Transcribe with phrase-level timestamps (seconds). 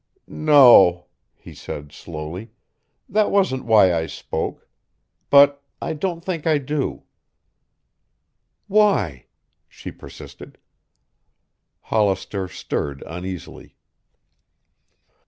[0.25, 1.05] "No,"
[1.35, 2.49] he said slowly.
[3.07, 4.67] "That wasn't why I spoke
[5.29, 7.03] but I don't think I do."
[8.65, 9.27] "Why?"
[9.67, 10.57] she persisted.
[11.81, 13.75] Hollister stirred uneasily.